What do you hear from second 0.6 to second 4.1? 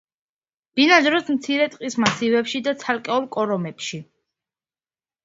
ბინადრობს მცირე ტყის მასივებში და ცალკეულ კორომებში.